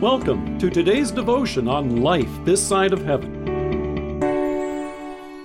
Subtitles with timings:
[0.00, 4.18] Welcome to today's devotion on life this side of heaven.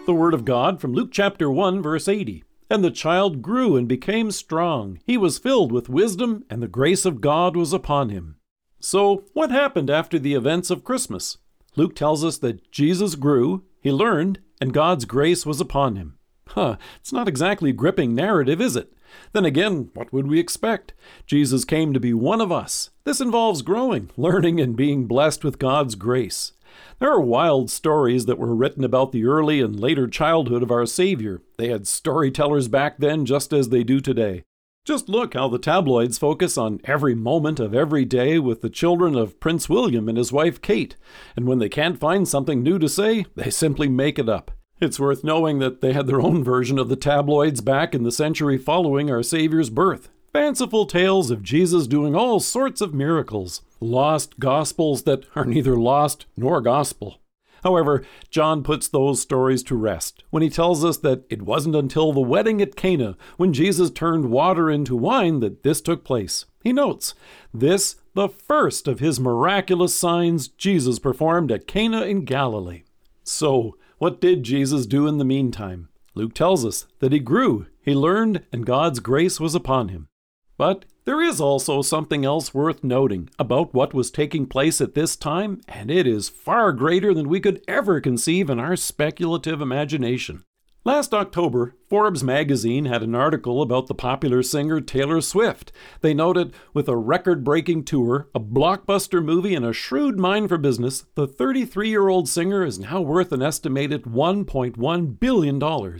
[0.05, 2.45] The Word of God from Luke chapter 1, verse 80.
[2.69, 5.01] And the child grew and became strong.
[5.05, 8.37] He was filled with wisdom, and the grace of God was upon him.
[8.79, 11.37] So, what happened after the events of Christmas?
[11.75, 16.17] Luke tells us that Jesus grew, he learned, and God's grace was upon him.
[16.47, 18.93] Huh, it's not exactly gripping narrative, is it?
[19.33, 20.93] Then again, what would we expect?
[21.25, 22.89] Jesus came to be one of us.
[23.03, 26.53] This involves growing, learning, and being blessed with God's grace.
[26.99, 30.85] There are wild stories that were written about the early and later childhood of our
[30.85, 31.41] Savior.
[31.57, 34.43] They had storytellers back then just as they do today.
[34.85, 39.15] Just look how the tabloids focus on every moment of every day with the children
[39.15, 40.95] of Prince William and his wife Kate,
[41.35, 44.51] and when they can't find something new to say, they simply make it up.
[44.81, 48.11] It's worth knowing that they had their own version of the tabloids back in the
[48.11, 50.09] century following our Savior's birth.
[50.33, 53.61] Fanciful tales of Jesus doing all sorts of miracles.
[53.79, 57.21] Lost gospels that are neither lost nor gospel.
[57.63, 62.11] However, John puts those stories to rest when he tells us that it wasn't until
[62.11, 66.45] the wedding at Cana, when Jesus turned water into wine, that this took place.
[66.63, 67.15] He notes,
[67.53, 72.83] This, the first of his miraculous signs Jesus performed at Cana in Galilee.
[73.23, 75.89] So, what did Jesus do in the meantime?
[76.13, 80.07] Luke tells us that he grew, he learned, and God's grace was upon him.
[80.57, 85.15] But there is also something else worth noting about what was taking place at this
[85.15, 90.43] time, and it is far greater than we could ever conceive in our speculative imagination.
[90.87, 95.71] Last October, Forbes magazine had an article about the popular singer Taylor Swift.
[96.01, 100.59] They noted, with a record breaking tour, a blockbuster movie, and a shrewd mind for
[100.59, 105.99] business, the 33 year old singer is now worth an estimated $1.1 billion.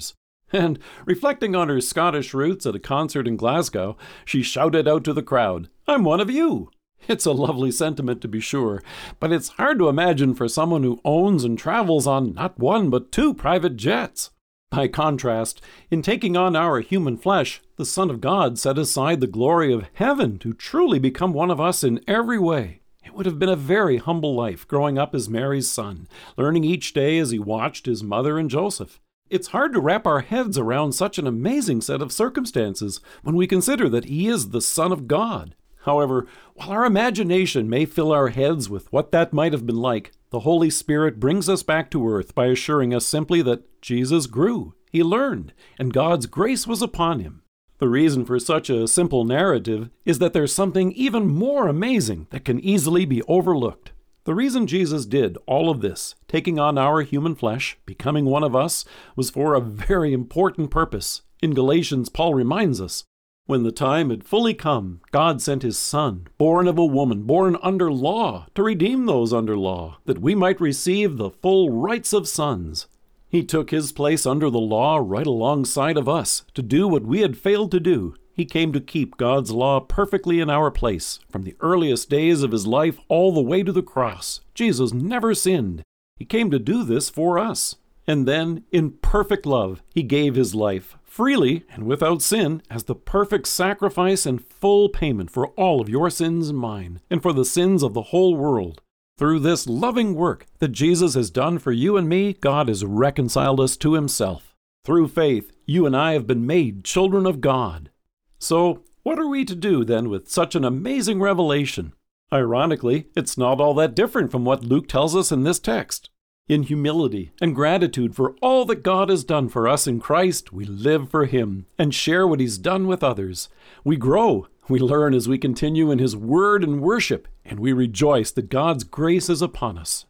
[0.53, 5.13] And reflecting on her Scottish roots at a concert in Glasgow, she shouted out to
[5.13, 6.69] the crowd, I'm one of you.
[7.08, 8.83] It's a lovely sentiment to be sure,
[9.19, 13.12] but it's hard to imagine for someone who owns and travels on not one but
[13.12, 14.29] two private jets.
[14.75, 19.25] By contrast, in taking on our human flesh, the Son of God set aside the
[19.25, 22.81] glory of heaven to truly become one of us in every way.
[23.06, 26.91] It would have been a very humble life growing up as Mary's son, learning each
[26.91, 29.00] day as he watched his mother and Joseph.
[29.30, 33.47] It's hard to wrap our heads around such an amazing set of circumstances when we
[33.47, 35.56] consider that he is the Son of God.
[35.85, 36.25] However,
[36.56, 40.40] while our imagination may fill our heads with what that might have been like, the
[40.40, 45.03] Holy Spirit brings us back to earth by assuring us simply that Jesus grew, he
[45.03, 47.44] learned, and God's grace was upon him.
[47.78, 52.45] The reason for such a simple narrative is that there's something even more amazing that
[52.45, 53.91] can easily be overlooked.
[54.24, 58.56] The reason Jesus did all of this, taking on our human flesh, becoming one of
[58.56, 58.85] us,
[59.16, 61.22] was for a very important purpose.
[61.44, 63.03] In Galatians, Paul reminds us
[63.47, 67.57] when the time had fully come, God sent his Son, born of a woman, born
[67.61, 72.28] under law, to redeem those under law, that we might receive the full rights of
[72.28, 72.88] sons.
[73.29, 77.19] He took his place under the law right alongside of us, to do what we
[77.19, 78.16] had failed to do.
[78.33, 82.51] He came to keep God's law perfectly in our place, from the earliest days of
[82.51, 84.41] his life all the way to the cross.
[84.53, 85.83] Jesus never sinned.
[86.17, 87.75] He came to do this for us.
[88.07, 92.94] And then, in perfect love, he gave his life freely and without sin as the
[92.94, 97.46] perfect sacrifice and full payment for all of your sins and mine, and for the
[97.46, 98.81] sins of the whole world.
[99.18, 103.62] Through this loving work that Jesus has done for you and me, God has reconciled
[103.62, 104.58] us to himself.
[104.84, 107.92] Through faith, you and I have been made children of God.
[108.38, 111.94] So, what are we to do then with such an amazing revelation?
[112.34, 116.09] Ironically, it's not all that different from what Luke tells us in this text.
[116.47, 120.63] In humility and gratitude for all that God has done for us in Christ, we
[120.63, 123.50] live for Him and share what He's done with others.
[123.83, 128.29] We grow, we learn as we continue in His Word and worship, and we rejoice
[128.29, 130.06] that God's grace is upon us.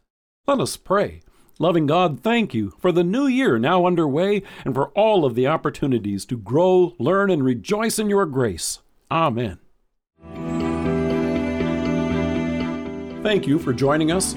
[0.46, 1.22] Let us pray.
[1.58, 5.46] Loving God, thank you for the new year now underway and for all of the
[5.46, 8.80] opportunities to grow, learn, and rejoice in your grace.
[9.10, 9.58] Amen.
[13.22, 14.36] Thank you for joining us